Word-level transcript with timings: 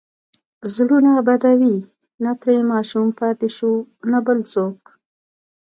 زړونه 0.75 1.11
بدوي، 1.27 1.77
نه 2.23 2.31
ترې 2.41 2.57
ماشوم 2.71 3.07
پاتې 3.19 3.47
شو، 3.57 3.71
نه 4.11 4.19
بل 4.25 4.39
څوک. 4.51 4.79